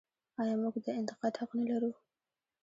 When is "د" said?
0.85-0.87